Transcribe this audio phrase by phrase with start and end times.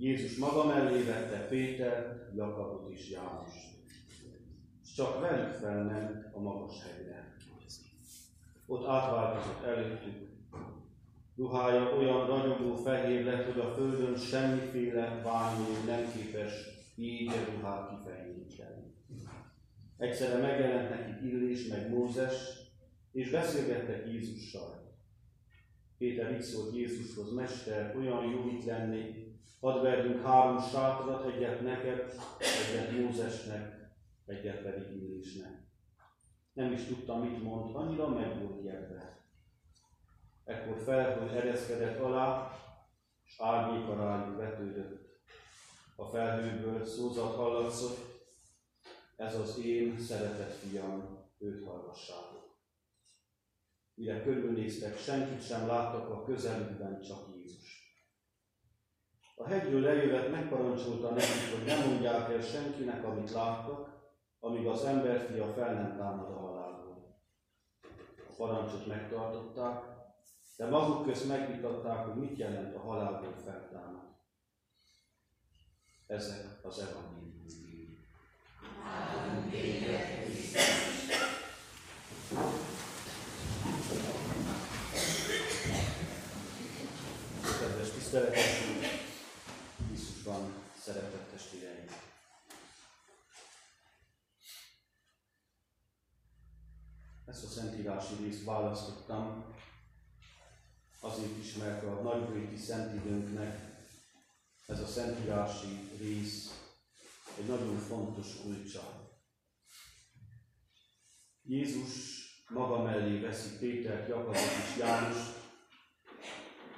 [0.00, 3.54] Jézus maga mellé vette Péter, Jakabot és János,
[4.82, 7.36] és csak velük felment a magas hegyre.
[8.66, 10.28] Ott átváltozott előttük.
[11.36, 16.52] Ruhája olyan ragyogó fehér lett, hogy a földön semmiféle bányó nem képes
[16.96, 18.94] így a ruhát kifejlíteni.
[19.96, 22.34] Egyszerre megjelent neki Illés meg Mózes,
[23.12, 24.96] és beszélgettek Jézussal.
[25.98, 29.27] Péter így szólt Jézushoz, Mester, olyan jó itt lenni,
[29.60, 33.90] hadd verjünk három sátrat, egyet neked, egyet Mózesnek,
[34.26, 35.66] egyet pedig Illésnek.
[36.52, 39.26] Nem is tudtam, mit mond, annyira meg volt ijedve.
[40.44, 42.50] Ekkor felhőn ereszkedett alá,
[43.24, 45.06] és árnyéka rájuk vetődött.
[45.96, 47.98] A felhőből szózat hallatszott,
[49.16, 52.56] ez az én szeretett fiam, őt hallgassátok.
[53.94, 57.37] Mire körülnéztek, senkit sem láttak a közelükben, csak Jézus.
[59.40, 63.88] A hegyről lejövet megparancsolta nekik, hogy nem mondják el senkinek, amit láttak,
[64.40, 67.16] amíg az emberfia fel nem támad a halálból.
[68.28, 69.82] A parancsot megtartották,
[70.56, 74.02] de maguk közt megvitatták, hogy mit jelent a halálból feltámad.
[76.06, 77.96] Ezek az evangélium.
[87.60, 88.77] Kedves tiszteletes,
[90.28, 91.86] Jézusban szeretett testvéreim.
[97.26, 99.54] Ezt a szentírási részt választottam,
[101.00, 103.76] azért is, mert a nagybőti szentidőnknek
[104.66, 106.68] ez a szentírási rész
[107.38, 109.10] egy nagyon fontos kulcsa.
[111.42, 115.16] Jézus maga mellé veszi Pétert, Jakabot és János,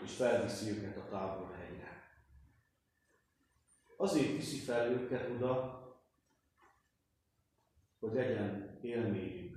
[0.05, 1.50] és felviszi őket a táborhelyre.
[4.00, 5.81] Azért viszi fel őket oda,
[7.99, 9.56] hogy legyen élményük,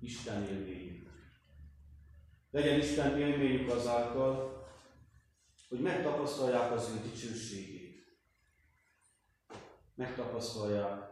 [0.00, 1.10] Isten élményük.
[2.50, 4.62] Legyen Isten élményük azáltal,
[5.68, 8.06] hogy megtapasztalják az ő dicsőségét.
[9.94, 11.10] Megtapasztalják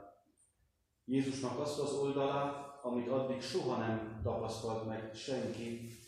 [1.05, 5.99] Jézusnak azt az oldalát, amit addig soha nem tapasztalt meg senki,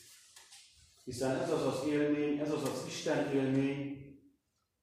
[1.04, 4.07] hiszen ez az az élmény, ez az az Isten élmény,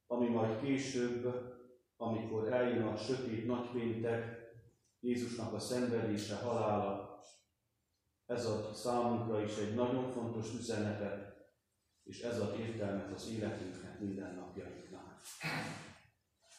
[0.08, 1.54] ami majd később,
[1.98, 4.44] amikor eljön a sötét nagypéntek,
[5.00, 7.20] Jézusnak a szenvedése, halála,
[8.26, 11.36] ez ad számunkra is egy nagyon fontos üzenetet,
[12.04, 15.22] és ez ad értelmet az életünknek, mindennapjainknak.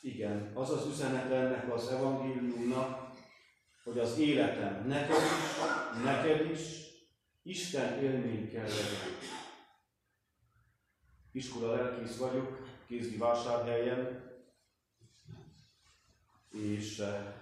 [0.01, 3.11] Igen, az az üzenet ennek az evangéliumnak,
[3.85, 6.85] hogy az életem neked is, neked is
[7.43, 9.17] Isten élmény kell legyen.
[11.33, 14.31] Iskola lelkész vagyok, Kézdi vásárhelyen,
[16.51, 17.35] és eh,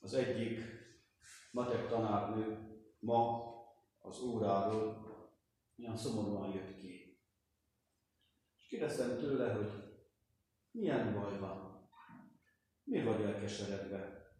[0.00, 0.60] az egyik
[1.50, 2.58] matek tanárnő
[2.98, 3.48] ma
[3.98, 5.08] az óráról
[5.76, 7.18] ilyen szomorúan jött ki.
[8.56, 9.70] És kérdeztem tőle, hogy
[10.70, 11.88] milyen baj van?
[12.84, 14.32] Mi vagy elkeseredve?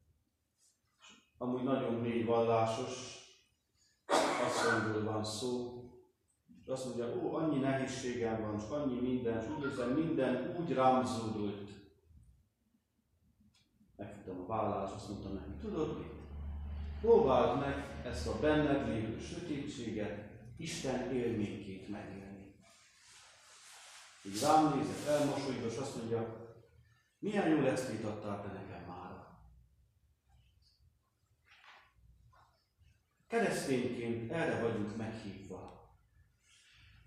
[0.99, 1.06] És
[1.38, 3.19] amúgy nagyon mély vallásos,
[4.44, 5.81] asszonyról van szó,
[6.70, 10.72] és azt mondja, ó, annyi nehézségem van, és annyi minden, és úgy érzem, minden úgy
[10.72, 11.70] rám zúdult.
[13.96, 16.12] Megfogtam a vállást, azt mondtam neki, tudod mit?
[17.00, 22.55] Próbáld meg ezt a benned lévő sötétséget Isten élményként megélni.
[24.25, 26.49] Így rám nézett, elmosolyogva, és azt mondja,
[27.19, 29.11] milyen jó leckét adtál te nekem már.
[33.28, 35.80] Keresztényként erre vagyunk meghívva,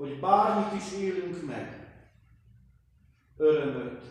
[0.04, 1.96] hogy bármit is élünk meg,
[3.38, 4.04] örömöt,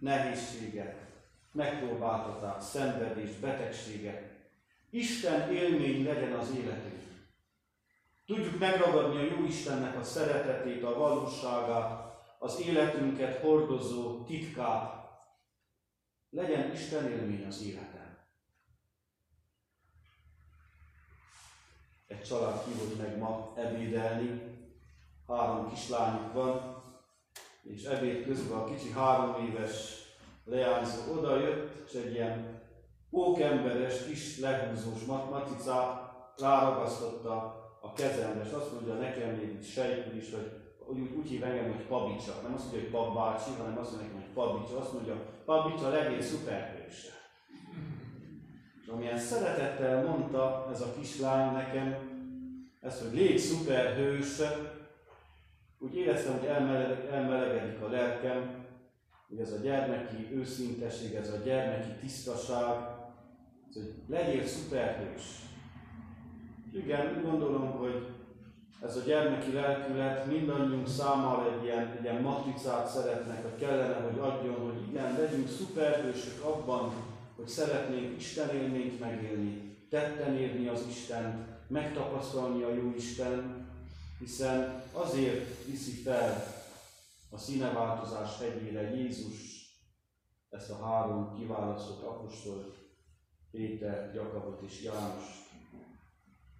[0.00, 0.96] nehézséget,
[1.52, 4.36] megpróbáltatást, szenvedést, betegséget,
[4.90, 7.02] Isten élmény legyen az életünk.
[8.26, 14.94] Tudjuk megragadni a jó Istennek a szeretetét, a valóságát, az életünket hordozó titkát.
[16.30, 18.18] Legyen Isten élmény az életem.
[22.06, 24.56] Egy család hívott meg ma ebédelni,
[25.28, 26.82] három kislányuk van,
[27.62, 30.02] és ebéd közben a kicsi három éves
[30.44, 32.62] leányzó oda jött, és egy ilyen
[33.10, 37.36] pókemberes, kis lehúzós maticát ráragasztotta
[37.80, 41.86] a kezembe, és azt mondja neki, itt sejtül is, hogy úgy, úgy hív engem, hogy
[41.86, 42.32] Pabicsa.
[42.42, 44.78] Nem azt mondja, hogy Pabácsi, hanem azt mondja, hogy Pabicsa.
[44.78, 45.14] Azt mondja,
[45.44, 47.08] Pabicsa a legény szuperhőse.
[48.82, 51.96] És amilyen szeretettel mondta ez a kislány nekem,
[52.80, 54.40] ezt, hogy légy szuperhős,
[55.78, 58.66] úgy éreztem, hogy elmeleg, elmelegedik a lelkem,
[59.28, 62.76] hogy ez a gyermeki őszinteség, ez a gyermeki tisztaság,
[63.68, 65.22] ez, hogy legyél szuperhős.
[66.72, 68.06] Igen, úgy gondolom, hogy
[68.82, 74.18] ez a gyermeki lelkület mindannyiunk számára egy ilyen, egy ilyen matricát szeretnek, vagy kellene, hogy
[74.18, 76.92] adjon, hogy igen, legyünk szuperhősök abban,
[77.36, 83.66] hogy szeretnénk Isten élményt megélni, tetten érni az Istent, megtapasztalni a jó Isten,
[84.18, 86.44] hiszen azért viszi fel
[87.30, 89.58] a színeváltozás hegyére Jézus
[90.48, 92.76] ezt a három kiválasztott apostolt,
[93.50, 95.24] Péter, Jakabot és János,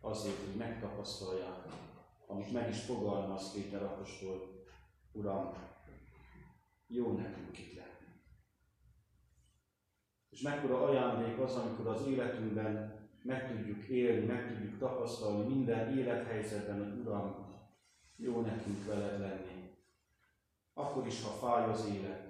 [0.01, 1.67] azért, hogy megtapasztalják,
[2.27, 4.67] amit meg is fogalmaz Péter apostol,
[5.13, 5.53] Uram,
[6.87, 7.89] jó nekünk itt lenni.
[10.31, 16.79] És mekkora ajándék az, amikor az életünkben meg tudjuk élni, meg tudjuk tapasztalni minden élethelyzetben,
[16.79, 17.48] hogy Uram,
[18.19, 19.71] jó nekünk veled lenni.
[20.75, 22.27] Akkor is, ha fáj az élet,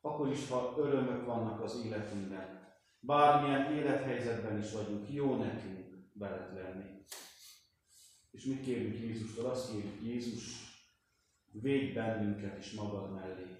[0.00, 7.02] akkor is, ha örömök vannak az életünkben, bármilyen élethelyzetben is vagyunk, jó nekünk veled lenni.
[8.30, 9.50] És mit kérünk Jézustól?
[9.50, 10.42] Azt kérjük, Jézus,
[11.52, 13.56] védj bennünket is magad mellé.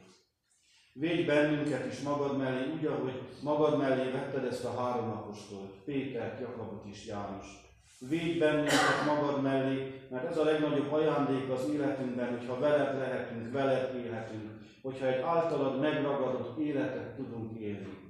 [0.92, 6.40] Védj bennünket is magad mellé, úgy, ahogy magad mellé vetted ezt a három apostolt, Pétert,
[6.40, 7.63] Jakabot és János.
[7.98, 13.94] Védj bennünket magad mellé, mert ez a legnagyobb ajándék az életünkben, hogyha veled lehetünk, veled
[13.94, 18.02] élhetünk, hogyha egy általad megragadott életet tudunk élni.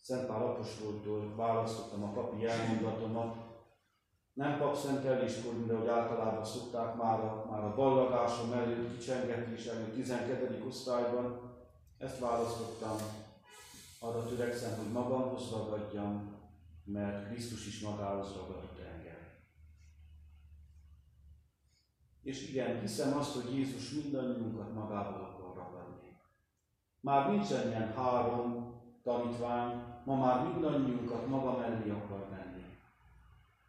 [0.00, 3.36] Szent Pál apostoltól választottam a papi elmondatomat,
[4.38, 10.64] nem papszenteléskor, mint ahogy általában szokták már a, már a ballagásom előtt, kicsengetés előtt, 12.
[10.68, 11.40] osztályban.
[11.98, 12.96] Ezt választottam,
[13.98, 16.36] arra törekszem, hogy magamhoz ragadjam,
[16.84, 19.18] mert Krisztus is magához ragadott engem.
[22.22, 26.16] És igen, hiszem azt, hogy Jézus mindannyiunkat magával akar ragadni.
[27.00, 32.64] Már nincsen ilyen három tanítvány, ma már mindannyiunkat maga mellé akar venni.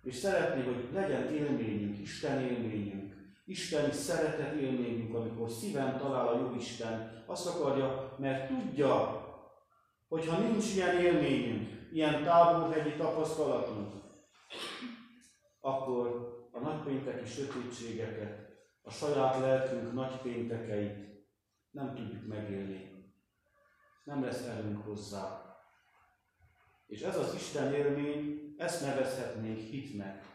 [0.04, 3.10] És szeretné, hogy legyen élményünk, Isten élményünk,
[3.50, 7.24] Isteni szeretet élményünk, amikor szíven talál a jó Isten.
[7.26, 9.19] Azt akarja, mert tudja,
[10.10, 13.94] hogy ha nincs ilyen élményünk, ilyen távolhegyi tapasztalatunk,
[15.60, 18.48] akkor a nagypénteki sötétségeket,
[18.82, 21.10] a saját lelkünk nagypéntekeit
[21.72, 23.14] nem tudjuk megélni.
[24.04, 25.42] Nem lesz erőnk hozzá.
[26.88, 30.26] És ez az Isten élmény ezt nevezhetnénk hitnek.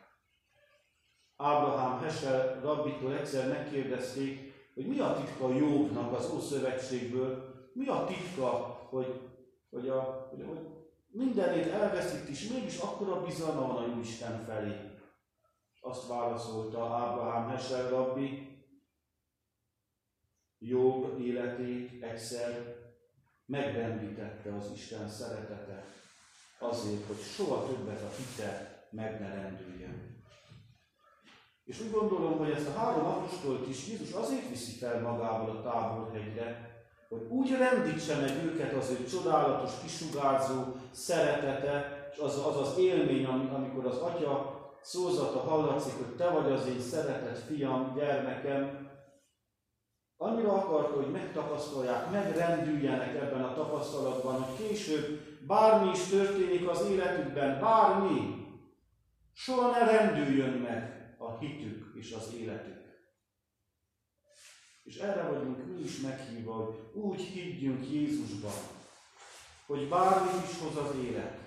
[1.36, 8.50] Ábrahám Hesel rabbitól egyszer megkérdezték, hogy mi a titka Jobbnak az Ószövetségből, mi a titka,
[8.90, 9.33] hogy,
[9.74, 10.58] hogy, a, hogy, hogy
[11.06, 14.76] mindenét elveszít, és mégis akkora bizalma van a Jóisten felé.
[15.80, 18.52] Azt válaszolta Ábrahám Hesel rabbi,
[20.58, 22.76] Jobb életét egyszer
[23.46, 25.84] megrendítette az Isten szeretete
[26.58, 30.22] azért, hogy soha többet a hite meg ne rendüljön.
[31.64, 35.62] És úgy gondolom, hogy ezt a három apostolt is Jézus azért viszi fel magával a
[35.62, 36.73] távolhegyre,
[37.14, 43.24] hogy úgy rendítse meg őket az ő csodálatos, kisugárzó szeretete, és az az, az élmény,
[43.26, 48.88] amikor az atya szózata hallatszik, hogy te vagy az én szeretett fiam, gyermekem,
[50.16, 57.60] annyira akarta, hogy megtapasztalják, megrendüljenek ebben a tapasztalatban, hogy később bármi is történik az életükben,
[57.60, 58.46] bármi,
[59.32, 62.83] soha ne rendüljön meg a hitük és az életük.
[64.84, 68.52] És erre vagyunk mi is meghívva, hogy úgy higgyünk Jézusban,
[69.66, 71.38] hogy bármi is hoz az élet,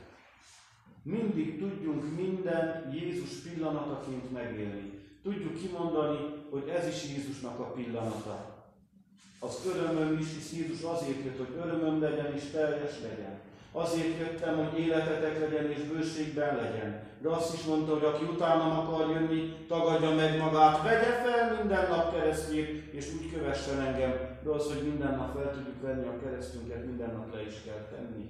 [1.03, 4.99] mindig tudjunk minden Jézus pillanataként megélni.
[5.23, 6.17] Tudjuk kimondani,
[6.49, 8.65] hogy ez is Jézusnak a pillanata.
[9.39, 13.46] Az örömöm is, hisz Jézus azért jött, hogy örömöm legyen és teljes legyen.
[13.77, 17.17] Azért jöttem, hogy életetek legyen és bőségben legyen.
[17.21, 21.89] De azt is mondta, hogy aki utánam akar jönni, tagadja meg magát, vegye fel minden
[21.89, 24.39] nap keresztjét, és úgy kövessen engem.
[24.43, 27.87] De az, hogy minden nap fel tudjuk venni a keresztünket, minden nap le is kell
[27.91, 28.29] tenni.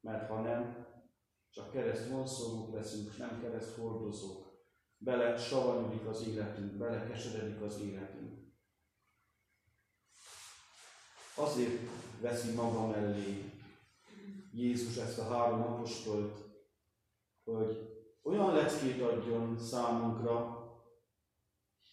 [0.00, 0.86] Mert ha nem,
[1.50, 4.46] csak kereszt vonszolók leszünk, nem kereszt hordozók.
[4.98, 8.34] Bele savanyodik az életünk, bele keseredik az életünk.
[11.34, 11.80] Azért
[12.20, 13.55] veszi maga mellé
[14.56, 16.38] Jézus ezt a három apostolt,
[17.44, 20.64] hogy, olyan leckét adjon számunkra,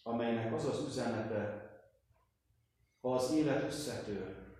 [0.02, 1.68] amelynek az az üzenete,
[3.00, 4.52] ha az élet összetör,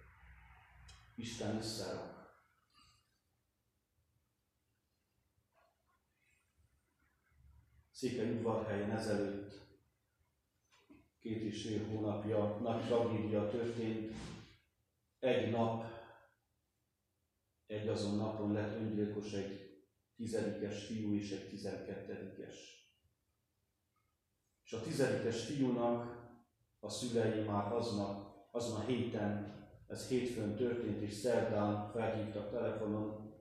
[1.15, 2.39] Isten összerak.
[7.91, 9.61] Székely udvarhelyen ezelőtt
[11.19, 14.13] két és fél hónapja nagy tragédia történt.
[15.19, 15.94] Egy nap,
[17.67, 19.83] egy azon napon lett öngyilkos egy
[20.17, 22.83] tizedikes fiú és egy tizenkettedikes.
[24.65, 26.23] És a tizedikes fiúnak
[26.81, 33.33] a szülei már aznap, azon a héten, ez hétfőn történt, és szerdán felhívtak telefonon,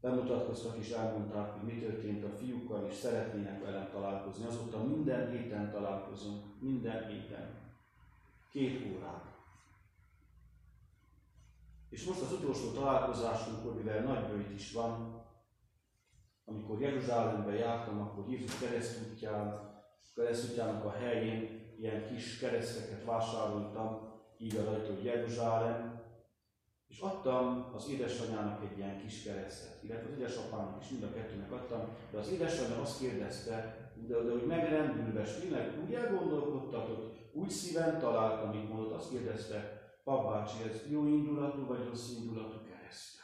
[0.00, 4.46] bemutatkoztak és elmondták, hogy mi történt a fiúkkal, és szeretnének velem találkozni.
[4.46, 7.72] Azóta minden héten találkozunk, minden héten.
[8.50, 9.33] Két órát.
[11.94, 15.22] És most az utolsó találkozásunkkor, mivel nagy bőjt is van,
[16.44, 19.72] amikor Jeruzsálembe jártam, akkor Jézus keresztútján,
[20.14, 26.02] keresztútjának a helyén ilyen kis kereszteket vásároltam, így a rajta, hogy Jeruzsálem,
[26.88, 31.52] és adtam az édesanyának egy ilyen kis keresztet, illetve az édesapának is mind a kettőnek
[31.52, 37.50] adtam, de az édesanyja azt kérdezte, de, de hogy megrendülve, és tényleg úgy elgondolkodtatott, úgy
[37.50, 39.73] szíven talált, amit mondott, azt kérdezte,
[40.04, 43.22] papácsi, ez jó indulatú vagy rossz indulatú kereszt?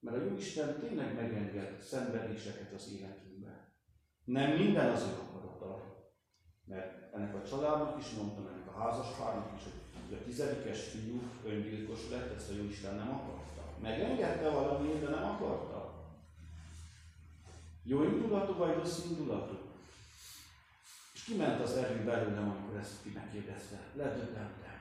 [0.00, 3.72] Mert a Jóisten tényleg megenged szenvedéseket az életünkbe.
[4.24, 5.96] Nem minden az ő akarata.
[6.64, 9.62] Mert ennek a családnak is mondtam, ennek a házaspárnak is,
[10.08, 13.78] hogy a tizedikes fiú öngyilkos lett, ezt a Jóisten nem akarta.
[13.80, 15.78] Megengedte valami, de nem akarta.
[17.82, 19.67] Jó indulatú vagy rossz indulatú?
[21.28, 23.92] Kiment az erő belőlem, amikor ezt ki megkérdezte.
[23.94, 24.78] Ledöbbentem.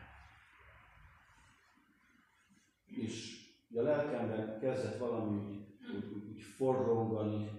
[2.86, 7.50] És a lelkemben kezdett valami úgy, úgy, úgy forrongani,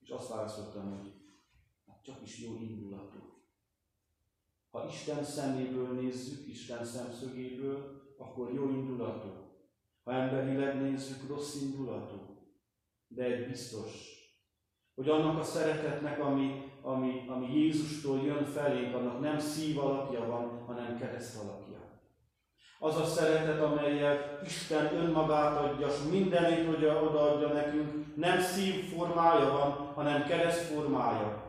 [0.00, 1.12] és azt válaszoltam, hogy
[1.86, 3.18] hát csak is jó indulatú.
[4.70, 9.28] Ha Isten szeméből nézzük, Isten szemszögéből, akkor jó indulatú.
[10.04, 12.46] Ha emberileg nézzük, rossz indulatú.
[13.08, 14.13] De egy biztos,
[14.94, 20.62] hogy annak a szeretetnek, ami, ami, ami Jézustól jön felénk, annak nem szív alapja van,
[20.66, 21.74] hanem kereszt alapja.
[22.78, 29.50] Az a szeretet, amelyel Isten önmagát adja, és mindenit hogy odaadja nekünk, nem szív formája
[29.50, 31.42] van, hanem kereszt formája.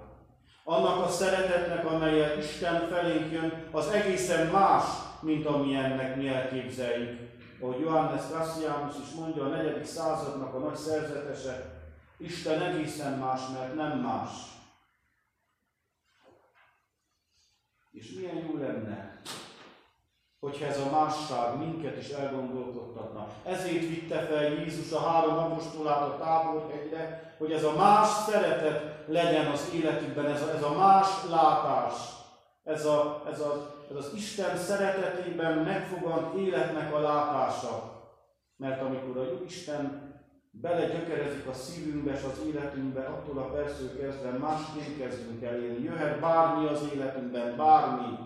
[0.64, 4.84] Annak a szeretetnek, amelyel Isten felénk jön, az egészen más,
[5.22, 7.20] mint amilyennek mi elképzeljük.
[7.62, 11.75] Ahogy Johannes Cassianus is mondja, a negyedik századnak a nagy szerzetese,
[12.18, 14.30] Isten egészen más, mert nem más.
[17.92, 19.22] És milyen jó lenne,
[20.40, 23.28] hogyha ez a másság minket is elgondolkodtatna.
[23.44, 29.46] Ezért vitte fel Jézus a három apostolát a táborhegyre, hogy ez a más szeretet legyen
[29.46, 31.94] az életükben, ez a, ez a más látás,
[32.64, 37.94] ez, a, ez, a, ez az Isten szeretetében megfogant életnek a látása.
[38.58, 40.05] Mert amikor a Isten
[40.62, 45.84] belegyökerezik a szívünkbe és az életünkbe, attól a perctől kezdve másként kezdünk el élni.
[45.84, 48.18] Jöhet bármi az életünkben, bármi,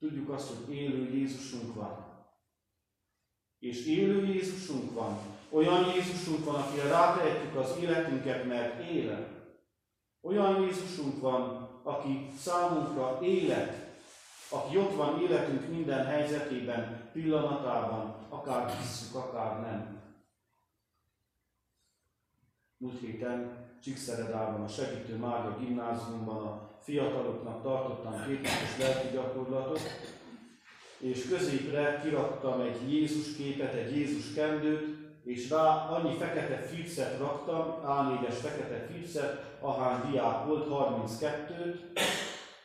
[0.00, 2.06] Tudjuk azt, hogy élő Jézusunk van.
[3.58, 5.18] És élő Jézusunk van.
[5.50, 9.28] Olyan Jézusunk van, akire rátehetjük az életünket, mert élet.
[10.20, 13.98] Olyan Jézusunk van, aki számunkra élet,
[14.48, 19.99] aki ott van életünk minden helyzetében, pillanatában, akár hisszük, akár nem.
[22.82, 29.80] Múlt héten Csíkszeredában, a Segítő Mária gimnáziumban a fiataloknak tartottam képes lelki gyakorlatot,
[30.98, 37.74] és középre kiraktam egy Jézus képet, egy Jézus kendőt, és rá annyi fekete filcet raktam,
[37.86, 41.78] A4-es fekete filcet, ahány diák volt, 32-t,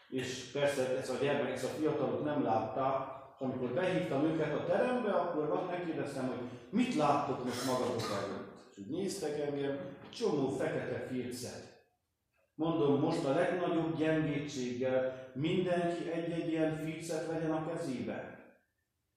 [0.09, 3.07] és persze ez a gyermek, ez a fiatalok nem látták,
[3.39, 8.53] amikor behívtam őket a terembe, akkor megkérdeztem, hogy mit láttok most magatok előtt.
[8.71, 9.77] És úgy néztek engem,
[10.15, 11.83] csomó fekete filcet.
[12.55, 18.39] Mondom, most a legnagyobb gyengétséggel mindenki egy-egy ilyen filcet vegyen a kezébe.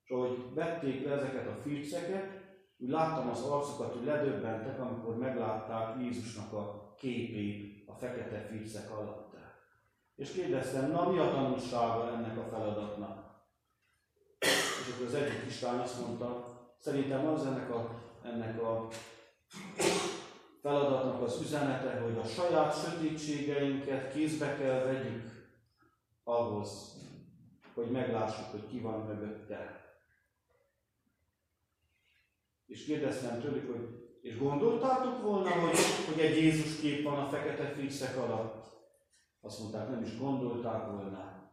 [0.05, 2.47] És ahogy vették le ezeket a filceket,
[2.79, 9.29] úgy láttam az arcukat, hogy ledöbbentek, amikor meglátták Jézusnak a képét a fekete filcek alatt.
[10.19, 13.27] És kérdeztem, na mi a tanulsága ennek a feladatnak?
[14.39, 17.91] És akkor az egyik kislány azt mondta, szerintem az ennek a,
[18.23, 18.89] ennek a
[20.61, 25.51] feladatnak az üzenete, hogy a saját sötétségeinket kézbe kell vegyük
[26.25, 26.97] ahhoz,
[27.75, 29.87] hogy meglássuk, hogy ki van mögötte.
[32.67, 37.65] És kérdeztem tőlük, hogy és gondoltátok volna, hogy, hogy egy Jézus kép van a fekete
[37.65, 38.67] fészek alatt?
[39.41, 41.53] Azt mondták, nem is gondolták volna.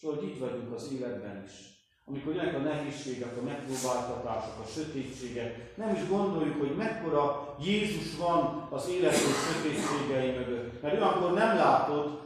[0.00, 1.81] Hogy így vagyunk az életben is.
[2.04, 8.68] Amikor jönnek a nehézségek, a megpróbáltatások, a sötétségek, nem is gondoljuk, hogy mekkora Jézus van
[8.70, 10.82] az életünk sötétségei mögött.
[10.82, 12.20] Mert olyankor nem látod,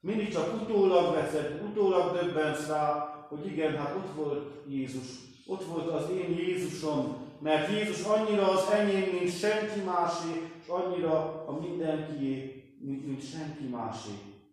[0.00, 5.06] mindig csak utólag veszed, utólag döbbensz rá, hogy igen, hát ott volt Jézus,
[5.46, 11.44] ott volt az én Jézusom, mert Jézus annyira az enyém, mint senki másé, és annyira
[11.46, 14.10] a mindenkié, mint, mint senki másé.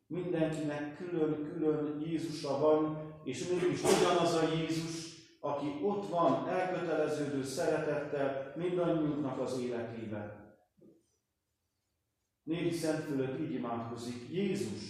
[0.07, 5.05] Mindenkinek külön-külön Jézusa van, és mégis ugyanaz a Jézus,
[5.39, 10.43] aki ott van, elköteleződő szeretettel mindannyiunknak az életében.
[12.43, 14.81] Négy Szentfülött így imádkozik, Jézus,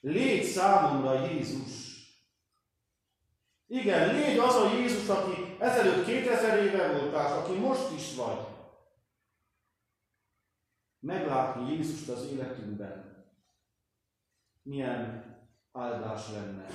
[0.00, 1.92] légy számomra Jézus.
[3.66, 8.46] Igen, légy az a Jézus, aki ezelőtt 2000 éve voltál, aki most is vagy.
[11.00, 13.26] Meglátni Jézust az életünkben.
[14.62, 15.24] Milyen
[15.72, 16.66] áldás lenne.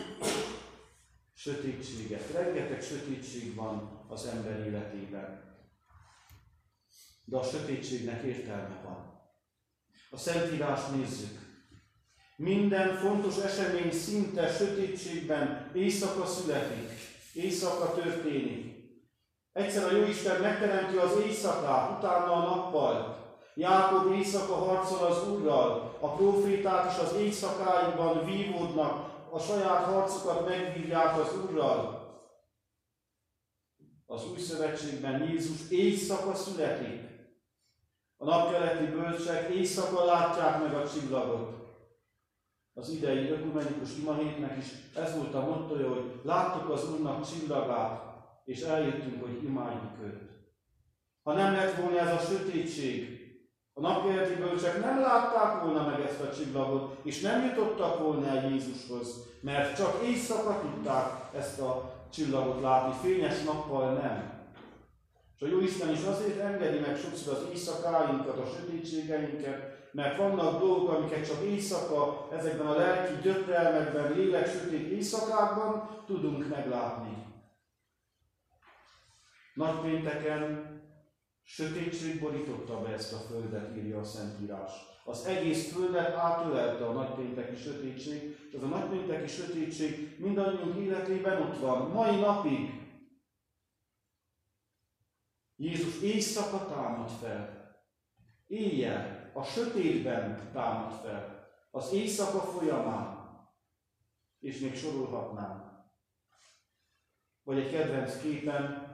[1.41, 2.31] Sötétséget.
[2.31, 5.58] Rengeteg sötétség van az ember életében.
[7.25, 9.22] De a sötétségnek értelme van.
[10.10, 11.39] A Szentírást nézzük.
[12.38, 16.89] Minden fontos esemény szinte sötétségben éjszaka születik,
[17.34, 18.75] éjszaka történik.
[19.54, 23.17] Egyszer a Jóisten megteremti az éjszakát, utána a nappal.
[23.56, 31.20] Jákob éjszaka harcol az Úrral, a proféták is az éjszakáikban vívódnak, a saját harcokat megvívják
[31.20, 31.98] az Úrral.
[34.06, 37.08] Az új szövetségben Jézus éjszaka születik.
[38.18, 41.60] A napkeleti bölcsek éjszaka látják meg a csillagot
[42.80, 44.65] az idei ökumenikus imahétnek is
[44.96, 48.02] ez volt a mottoja, hogy láttuk az Úrnak csillagát,
[48.46, 50.22] és eljöttünk, hogy imádjuk őt.
[51.24, 53.18] Ha nem lett volna ez a sötétség,
[53.80, 58.50] a napkeleti bölcsek nem látták volna meg ezt a csillagot, és nem jutottak volna el
[58.50, 64.38] Jézushoz, mert csak éjszaka tudták ezt a csillagot látni, fényes nappal nem.
[65.36, 70.89] És a Jóisten is azért engedi meg sokszor az éjszakáinkat, a sötétségeinket, mert vannak dolgok,
[70.89, 77.26] amiket csak éjszaka, ezekben a lelki gyötrelmekben, lélek sötét éjszakákban tudunk meglátni.
[79.54, 80.79] Nagypénteken
[81.50, 84.72] sötétség borította be ezt a földet, írja a Szentírás.
[85.06, 91.60] Az egész földet átölelte a nagypénteki sötétség, és ez a nagypénteki sötétség mindannyiunk életében ott
[91.60, 92.70] van, mai napig.
[95.56, 97.74] Jézus éjszaka támad fel.
[98.48, 103.18] Éjjel a sötétben támad fel, az éjszaka folyamán,
[104.40, 105.84] és még sorolhatnám.
[107.44, 108.88] Vagy egy kedvenc képen,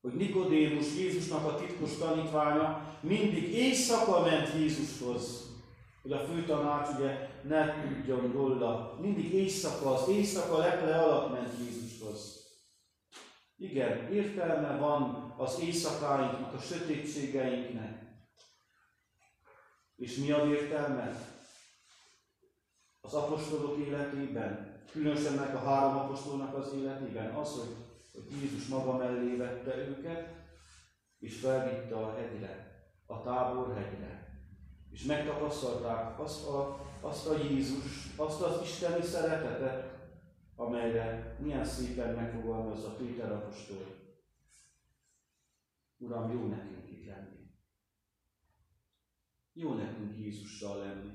[0.00, 5.48] hogy Nikodémus, Jézusnak a titkos tanítványa, mindig éjszaka ment Jézushoz,
[6.02, 8.98] hogy a főtanács ugye ne tudjon róla.
[9.00, 12.46] Mindig éjszaka, az éjszaka leple alatt ment Jézushoz.
[13.56, 18.02] Igen, értelme van az éjszakáinknak, a sötétségeinknek.
[19.96, 21.36] És mi az értelme?
[23.00, 27.87] Az apostolok életében, különösen meg a három apostolnak az életében az, hogy,
[28.18, 30.28] hogy Jézus maga mellé vette őket,
[31.18, 34.26] és felvitte a hegyre, a tábor hegyre.
[34.90, 39.96] És megtapasztalták azt a, azt a Jézus, azt az isteni szeretetet,
[40.56, 43.96] amelyre milyen szépen megfogalmazza Péter apostol.
[45.98, 47.50] Uram, jó nekünk itt lenni.
[49.52, 51.10] Jó nekünk Jézussal lenni.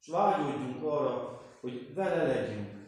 [0.00, 2.81] És vágyódjunk arra, hogy vele legyünk.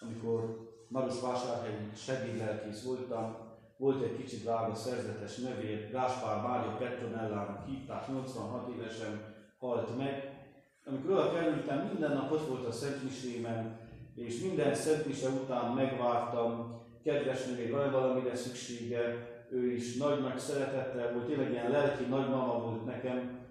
[0.00, 3.36] Amikor Marosvásárhelyi segédlelkész voltam,
[3.76, 10.36] volt egy kicsit drága szerzetes növér, Gáspár Mária Petronellának hívták, 86 évesen halt meg.
[10.84, 13.78] Amikor oda kerültem, minden nap ott volt a Szentmisémen,
[14.14, 21.26] és minden Szentmise után megvártam, kedves nővér, van valamire szüksége, ő is nagy-nagy szeretettel volt,
[21.26, 23.46] tényleg ilyen lelki nagymama volt nekem,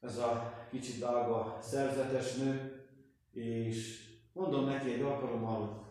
[0.00, 2.82] ez a kicsit drága szerzetes nő,
[3.32, 5.82] és mondom neki egy alkalommal,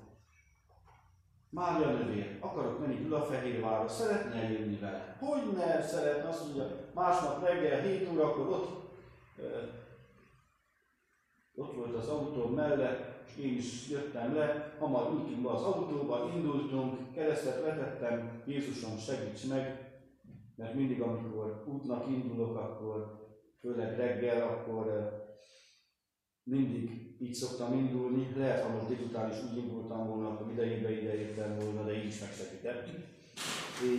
[1.49, 5.17] Mária nővér, akarok menni Gyulafehérvárra, szeretne eljönni vele?
[5.19, 8.93] Hogy ne szeretne, azt mondja, másnap reggel 7 órakor ott,
[11.56, 17.13] ott volt az autó mellett, én is jöttem le, hamar ültünk be az autóba, indultunk,
[17.13, 19.91] keresztet vetettem, Jézusom segíts meg,
[20.56, 23.19] mert mindig, amikor útnak indulok, akkor
[23.62, 25.12] főleg reggel, akkor
[26.43, 31.19] mindig így szoktam indulni, lehet, ha most délután is úgy indultam volna, akkor idejébe ide
[31.19, 32.88] értem volna, de így is megsegített.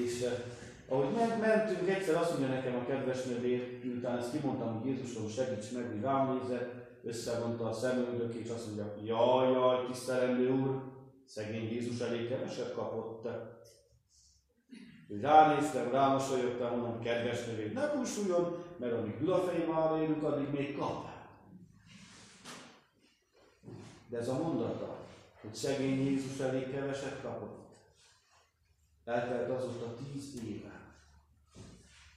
[0.04, 0.32] És eh,
[0.88, 1.06] ahogy
[1.40, 5.86] mentünk, egyszer azt mondja nekem a kedves nővér, miután ezt kimondtam, hogy Jézusom segíts meg,
[5.90, 10.82] hogy rám nézett, összevonta a szemöldök, és azt mondja, jaj, jaj, tisztelendő úr,
[11.24, 13.28] szegény Jézus elég keveset kapott.
[15.20, 21.11] Ránéztem, rámosolyogtam, mondom, kedves nővér, ne pusuljon, mert amíg Gyulafejmár élünk, addig még kap.
[24.12, 25.06] De ez a mondata,
[25.40, 27.76] hogy szegény Jézus elég keveset kapott,
[29.04, 30.96] eltelt azóta tíz éve,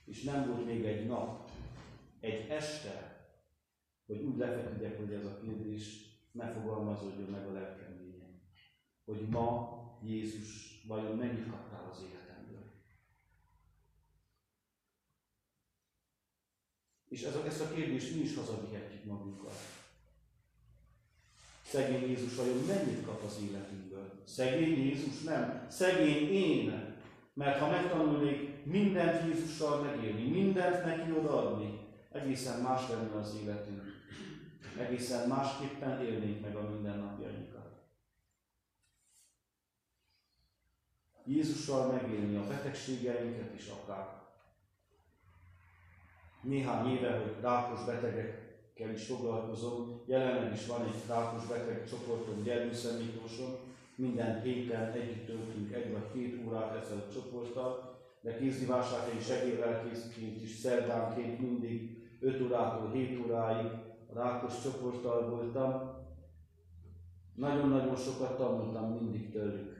[0.05, 1.49] és nem volt még egy nap,
[2.19, 3.27] egy este,
[4.05, 5.99] hogy úgy lefeküdjek, hogy ez a kérdés
[6.31, 8.41] ne fogalmazódjon meg a lelkeményen.
[9.05, 12.71] Hogy ma Jézus vajon mennyit kaptál az életemből.
[17.07, 19.53] És ez a, ezt a kérdést mi is hazavihetjük magunkkal.
[21.65, 24.21] Szegény Jézus vajon mennyit kap az életünkből?
[24.25, 25.67] Szegény Jézus nem.
[25.69, 26.93] Szegény én.
[27.33, 31.79] Mert ha megtanulnék mindent Jézussal megélni, mindent neki odaadni,
[32.11, 33.83] egészen más lenne az életünk.
[34.79, 37.71] Egészen másképpen élnénk meg a mindennapjainkat.
[41.25, 44.23] Jézussal megélni a betegségeinket is akár.
[46.41, 47.79] Néhány éve, hogy rákos
[48.75, 53.57] betegekkel is foglalkozom, jelenleg is van egy rákos beteg csoportom Gyerműszem Miklóson,
[53.95, 60.49] minden héten együtt töltünk egy vagy két órát ezzel a csoporttal, de kézdivásárhelyi segélylelkészként is
[60.49, 63.71] szerdánként mindig 5 órától 7 óráig
[64.09, 65.93] a rákos csoporttal voltam.
[67.35, 69.73] Nagyon-nagyon sokat tanultam mindig tőlük.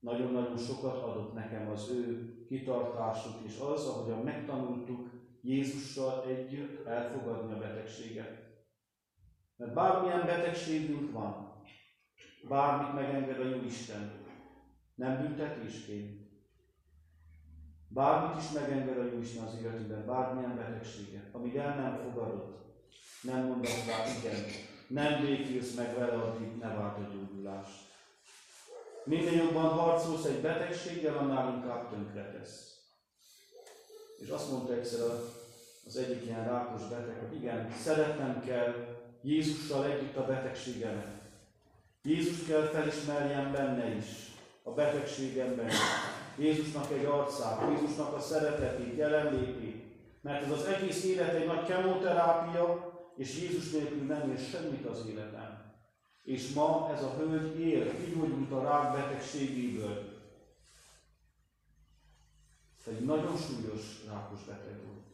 [0.00, 5.13] Nagyon-nagyon sokat adott nekem az ő kitartásuk, és az, ahogyan megtanultuk
[5.44, 8.42] Jézussal együtt elfogadni a betegséget.
[9.56, 11.62] Mert bármilyen betegségünk van,
[12.48, 14.12] bármit megenged a Jóisten,
[14.94, 16.22] nem büntetésként.
[17.88, 22.74] Bármit is megenged a Jóisten az életünkben, bármilyen betegséget, amíg el nem fogadott,
[23.22, 24.44] nem mondasz rá igen,
[24.88, 27.92] nem békülsz meg vele, addig ne várt a gyógyulást.
[29.04, 32.73] Minél jobban harcolsz egy betegséggel, annál inkább tönkretesz.
[34.16, 35.00] És azt mondta egyszer
[35.86, 38.74] az egyik ilyen rákos beteg, hogy igen, szeretnem kell
[39.22, 41.22] Jézussal együtt a betegségemet.
[42.02, 44.06] Jézus kell felismerjem benne is,
[44.62, 45.74] a betegségemben is.
[46.38, 49.82] Jézusnak egy arcát, Jézusnak a szeretetét, jelenlétét.
[50.20, 55.06] Mert ez az egész élet egy nagy kemoterápia, és Jézus nélkül nem ér semmit az
[55.08, 55.72] életem.
[56.22, 60.13] És ma ez a hölgy él, kigyógyult a rák betegségéből.
[62.86, 65.04] Egy nagyon súlyos rákos beteg volt.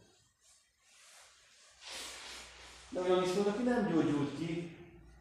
[2.89, 4.77] De olyan is volt, aki nem gyógyult ki,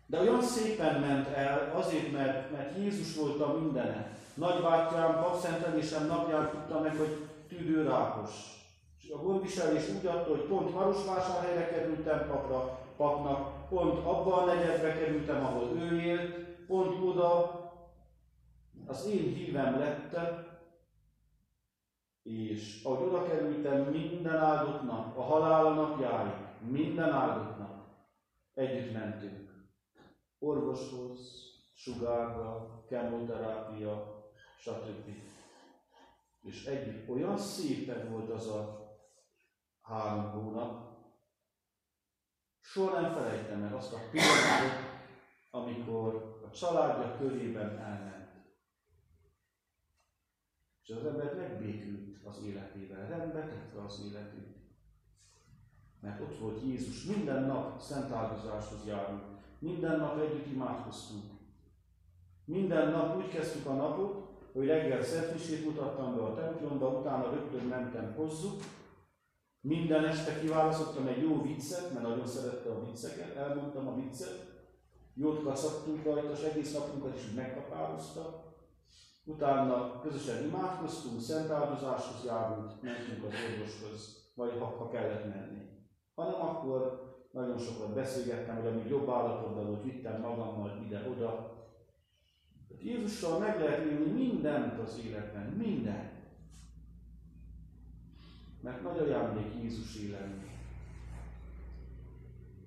[0.06, 4.18] de olyan szépen ment el, azért, mert, mert Jézus volt a mindene.
[4.34, 8.30] Nagybátyám papszentelésem napján tudta meg, hogy tüdőrákos.
[9.02, 14.98] És a gondviselés úgy adta, hogy pont Marosvásárhelyre kerültem papra, papnak, pont abban a negyedbe
[14.98, 16.34] kerültem, ahol ő élt,
[16.66, 17.58] pont oda
[18.86, 20.16] az én hívem lett,
[22.30, 27.86] és ahogy oda kerültem minden áldott nap, a halál napjáig, minden áldott nap,
[28.54, 29.50] együtt mentünk
[30.38, 31.20] orvoshoz,
[31.74, 34.24] sugárra, kemoterápia,
[34.58, 35.08] stb.
[36.42, 38.88] És egyik olyan szépen volt az a
[39.82, 40.88] három hónap,
[42.60, 44.88] soha nem felejtem el azt a pillanatot,
[45.50, 48.09] amikor a családja körében elment.
[50.90, 54.56] És az ember megbékült az életével, rendbe tette az életét.
[56.00, 59.22] Mert ott volt Jézus, minden nap szent áldozáshoz járunk.
[59.58, 61.24] Minden nap együtt imádkoztunk.
[62.44, 67.64] Minden nap úgy kezdtük a napot, hogy reggel szentmisét mutattam be a templomba, utána rögtön
[67.64, 68.62] mentem hozzuk.
[69.60, 74.48] Minden este kiválasztottam egy jó viccet, mert nagyon szerette a vicceket, elmondtam a viccet.
[75.14, 78.49] Jót kaszattunk rajta, és egész napunkat is megkapálozta.
[79.24, 85.68] Utána közösen imádkoztunk, szent áldozáshoz járult, mentünk az orvoshoz, vagy ha, ha kellett menni.
[86.14, 91.58] Hanem akkor nagyon sokat beszélgettem, hogy amíg jobb állapotban volt, vittem magammal ide-oda.
[92.82, 96.10] Jézussal meg lehet élni mindent az életben, minden.
[98.62, 100.48] Mert nagy ajándék Jézus élni.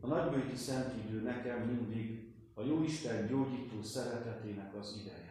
[0.01, 5.22] A nagybőti szentidő nekem mindig a Jóisten gyógyító szeretetének az ideje.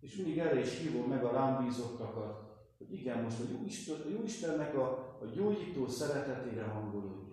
[0.00, 4.08] És mindig erre is hívom meg a rám bízottakat, hogy igen, most a Jóisten, a
[4.08, 7.30] Jóistennek a, a gyógyító szeretetére hangolódjunk.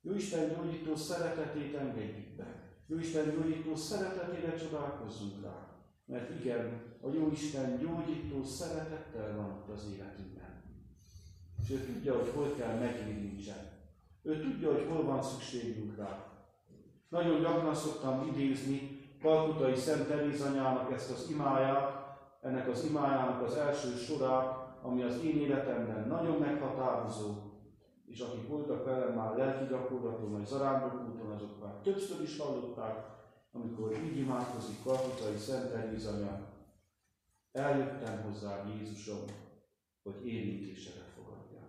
[0.00, 2.62] Jó Isten gyógyító szeretetét engedjük be.
[2.86, 5.72] Jó Isten gyógyító szeretetére csodálkozzunk rá.
[6.06, 10.62] Mert igen, a jó Isten gyógyító szeretettel van ott az életünkben.
[11.62, 13.70] És ő tudja, hogy hol kell megérintsen.
[14.22, 16.32] Ő tudja, hogy hol van szükségünk rá.
[17.08, 23.96] Nagyon gyakran szoktam idézni Kalkutai Szent Elizanyának ezt az imáját, ennek az imájának az első
[23.96, 27.34] sorát, ami az én életemben nagyon meghatározó,
[28.06, 33.06] és akik voltak velem már lelki gyakorlaton, vagy zarándok úton, azok már többször is hallották,
[33.52, 36.50] amikor így imádkozik Kalkutai Szent Elizanya,
[37.52, 39.24] eljöttem hozzá Jézusom,
[40.02, 41.64] hogy érintéseket fogadjam.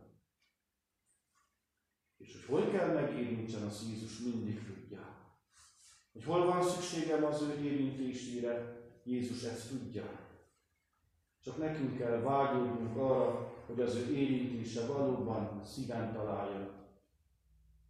[2.17, 4.82] És hogy hol kell megérintsen, az Jézus mindig tudja.
[6.13, 10.19] Hogy hol van szükségem az ő érintésére, Jézus ezt tudja.
[11.41, 16.71] Csak nekünk kell vágyódnunk arra, hogy az ő érintése valóban szíven találja.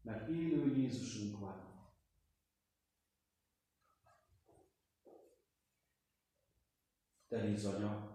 [0.02, 1.72] Mert élő Jézusunk van.
[7.28, 8.12] Terizanya.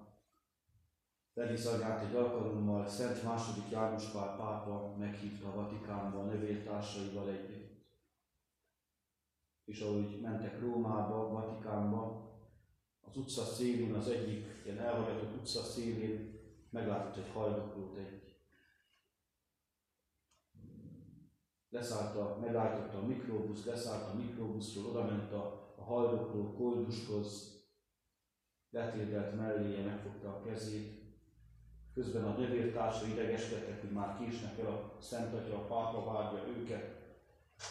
[1.35, 7.68] Terizanyát egy alkalommal Szent második János Pál pápa meghívta a Vatikánba a növértársaival együtt
[9.69, 12.33] és ahogy mentek Rómába, Vatikánba,
[13.01, 18.37] az utca szélén, az egyik ilyen elhagyatott utca szélén meglátott egy haldoklót, egy
[21.69, 27.57] leszállt a, megállította a mikrobusz, leszállt a mikrobuszról, oda ment a, a haldokló koldushoz,
[28.71, 31.03] letérdelt melléje, megfogta a kezét,
[31.95, 36.98] közben a növértársa idegeskedtek, hogy már késnek el a Szent Atya, a pápa várja őket,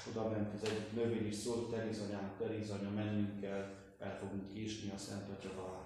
[0.10, 4.98] oda ment az egyik növény, és szólt Terizanyának, Terizanya, mennünk kell, el fogunk késni a
[4.98, 5.86] Szent Atya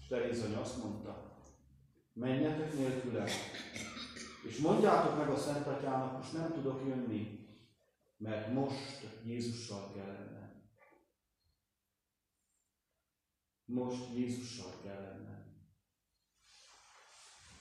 [0.00, 1.40] És Terizanya azt mondta,
[2.12, 3.28] menjetek nélkülem,
[4.48, 7.46] és mondjátok meg a Szent Atyának, most nem tudok jönni,
[8.16, 10.62] mert most Jézussal kell lennem.
[13.64, 15.44] Most Jézussal kell lennem.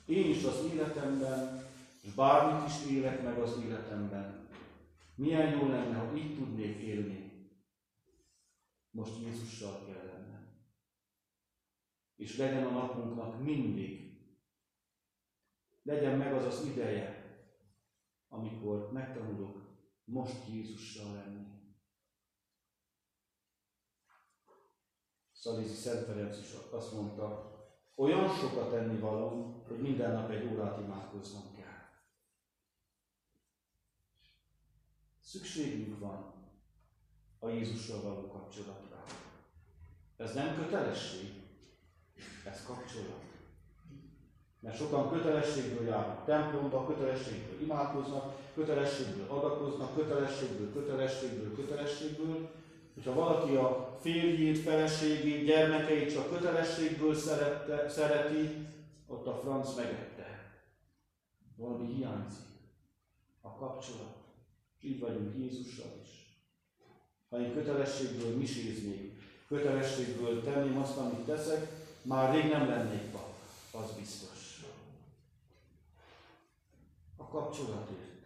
[0.05, 1.65] Én is az életemben,
[2.01, 4.44] és bármit is élek meg az életemben,
[5.15, 7.49] milyen jó lenne, ha így tudnék élni.
[8.91, 10.63] Most Jézussal kell lennem.
[12.15, 14.05] És legyen a napunknak mindig,
[15.83, 17.25] legyen meg az az ideje,
[18.27, 19.65] amikor megtanulok
[20.03, 21.55] most Jézussal lenni.
[25.31, 27.53] Szalizi Szent Ferenc is azt mondta,
[27.95, 31.65] olyan sokat tenni való, hogy minden nap egy órát imádkoznom kell.
[35.25, 36.33] Szükségünk van
[37.39, 39.03] a Jézussal való kapcsolatra.
[40.17, 41.41] Ez nem kötelesség,
[42.45, 43.23] ez kapcsolat.
[44.59, 52.51] Mert sokan kötelességből járnak templomba, kötelességből imádkoznak, kötelességből adakoznak, kötelességből, kötelességből, kötelességből.
[52.93, 58.67] Hogyha valaki a férjét, feleségét, gyermekeit csak kötelességből szerette, szereti,
[59.07, 60.53] ott a franc megette.
[61.55, 62.45] Valami hiányzik.
[63.41, 64.24] A kapcsolat.
[64.85, 66.09] Így vagyunk Jézussal is.
[67.29, 71.71] Ha én kötelességből miséznék, kötelességből tenném azt, amit teszek,
[72.01, 73.33] már rég nem lennék pap,
[73.71, 74.63] az biztos.
[77.17, 78.23] A kapcsolatért.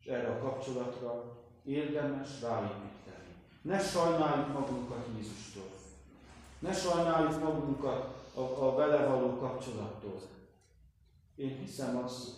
[0.00, 3.34] És erre a kapcsolatra érdemes ráépíteni.
[3.62, 5.70] Ne sajnáljuk magunkat Jézustól.
[6.58, 10.20] Ne sajnáljuk magunkat a, a vele való kapcsolattól.
[11.34, 12.28] Én hiszem azt,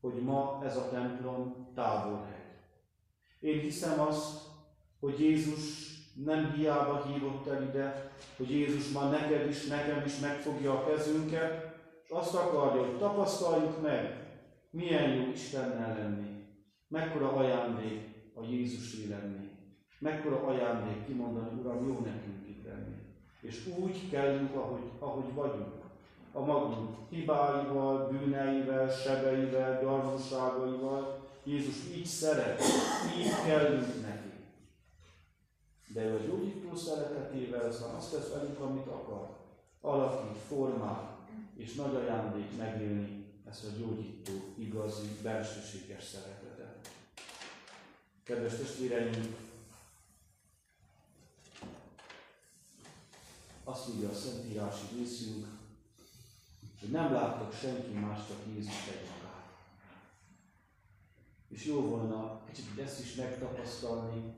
[0.00, 2.43] hogy ma ez a templom távolhely.
[3.44, 4.40] Én hiszem azt,
[5.00, 5.92] hogy Jézus
[6.24, 11.74] nem hiába hívott el ide, hogy Jézus ma neked is, nekem is megfogja a kezünket,
[12.04, 14.28] és azt akarja, hogy tapasztaljuk meg,
[14.70, 16.44] milyen jó Istennel lenni.
[16.88, 18.00] Mekkora ajándék
[18.34, 19.50] a Jézus lenni.
[19.98, 22.96] Mekkora ajándék kimondani, Uram, jó nekünk itt lenni.
[23.40, 25.82] És úgy kellünk, ahogy, ahogy vagyunk.
[26.32, 32.60] A magunk hibáival, bűneivel, sebeivel, gyarlóságaival, Jézus így szeret,
[33.18, 34.32] így kellünk neki.
[35.86, 39.36] De ő a gyógyító szeretetével aztán azt tesz velünk, amit akar.
[39.80, 41.26] Alakít, formál,
[41.56, 46.88] és nagy ajándék megélni ezt a gyógyító, igazi, belsőséges szeretetet.
[48.22, 49.36] Kedves testvéreim,
[53.64, 55.46] azt mondja a Szentírási részünk,
[56.80, 59.23] hogy nem láttak senki más, csak Jézus egy
[61.54, 64.34] és jó volna kicsit ezt is megtapasztalni,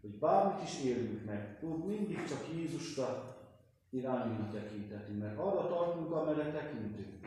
[0.00, 3.36] hogy bármit is élünk meg, úgy mindig csak Jézusra
[3.90, 7.26] irányulni a tekintetünk, mert arra tartunk, amire tekintünk.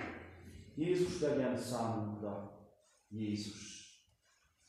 [0.76, 2.60] Jézus legyen számunkra
[3.08, 3.80] Jézus.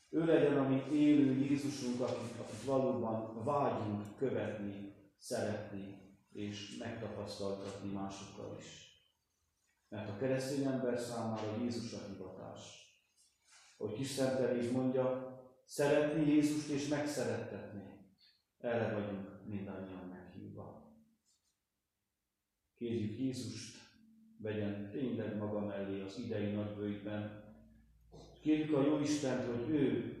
[0.09, 8.55] Ő legyen a mi élő Jézusunk, akit, akit valóban vágyunk követni, szeretni és megtapasztaltatni másokkal
[8.59, 8.91] is.
[9.89, 12.82] Mert a keresztény ember számára Jézus a hivatás.
[13.83, 17.81] Hogy kis Szent mondja, szeretni Jézust és megszerettetni.
[18.57, 20.95] Erre vagyunk mindannyian meghívva.
[22.75, 23.77] Kérjük Jézust,
[24.37, 27.43] vegyen tényleg maga mellé az idei nagybőjtben.
[28.41, 30.15] Kérjük a Jó Istent, hogy ő,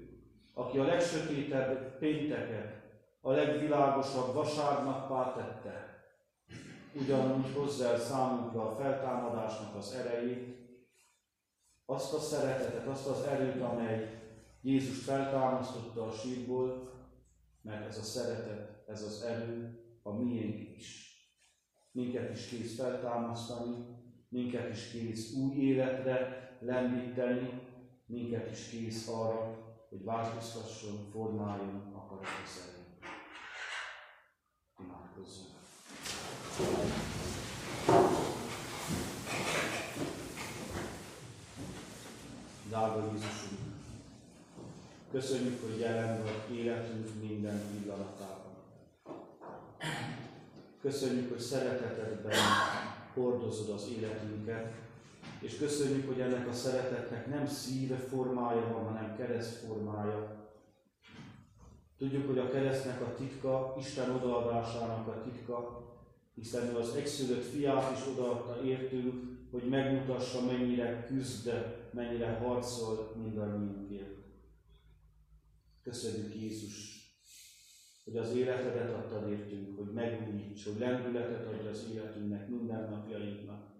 [0.53, 2.83] aki a legsötétebb pénteket,
[3.21, 6.03] a legvilágosabb vasárnappá tette,
[6.93, 10.53] ugyanúgy hozzá számunkra a feltámadásnak az erejét,
[11.85, 14.21] azt a szeretetet, azt az erőt, amely
[14.61, 16.91] Jézus feltámasztotta a sírból,
[17.61, 21.11] mert ez a szeretet, ez az erő a miénk is.
[21.91, 23.85] Minket is kész feltámasztani,
[24.29, 27.61] minket is kész új életre lendíteni,
[28.05, 32.83] minket is kész arra, hogy változtasson, formáljon akarata szerint.
[34.79, 35.51] Imádkozzunk.
[42.73, 43.59] Drága Jézusunk,
[45.11, 48.53] köszönjük, hogy jelen vagy életünk minden pillanatában.
[50.81, 52.35] Köszönjük, hogy szeretetedben
[53.13, 54.73] hordozod az életünket,
[55.39, 60.47] és köszönjük, hogy ennek a szeretetnek nem szíve formája van, hanem kereszt formája.
[61.97, 65.83] Tudjuk, hogy a keresztnek a titka, Isten odaadásának a titka,
[66.35, 69.13] hiszen az egyszülött fiát is odaadta értünk,
[69.51, 71.53] hogy megmutassa, mennyire küzd,
[71.93, 74.17] mennyire harcol mindannyiunkért.
[75.83, 77.01] Köszönjük Jézus,
[78.03, 83.71] hogy az életedet adtad értünk, hogy megújíts, hogy lendületet adj az életünknek, minden napjainknak.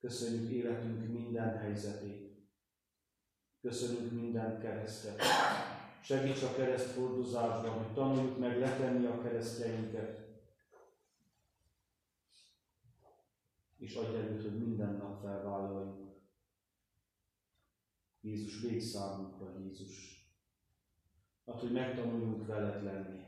[0.00, 2.30] Köszönjük életünk minden helyzetét.
[3.60, 5.22] Köszönjük minden keresztet.
[6.02, 10.28] Segíts a kereszt hordozásban, hogy tanuljuk meg letenni a keresztjeinket,
[13.78, 16.09] és adj erőt, hogy minden nap felvállaljuk.
[18.20, 20.24] Jézus, légy számunkra, Jézus.
[21.44, 23.20] Add, hogy megtanuljunk veled lenni.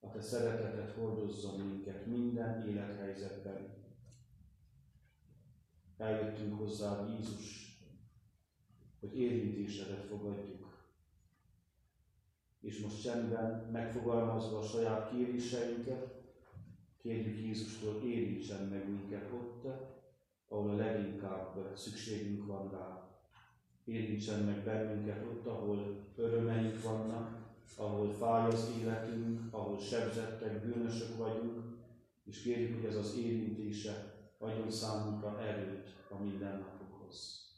[0.00, 3.78] A te szeretetet hordozzon minket minden élethelyzetben.
[5.96, 7.78] Eljöttünk hozzá, Jézus,
[9.00, 10.68] hogy érintésedet fogadjuk.
[12.60, 16.20] És most csendben megfogalmazva a saját kéréseinket,
[17.02, 19.66] Kérjük Jézustól, érítsen meg minket ott,
[20.52, 23.08] ahol a leginkább szükségünk van rá.
[23.84, 27.38] Érítsen meg bennünket ott, ahol örömeink vannak,
[27.76, 31.62] ahol fáj az életünk, ahol sebzettek, bűnösök vagyunk,
[32.24, 37.49] és kérjük, hogy ez az érintése adjon számunkra erőt a mindennapokhoz.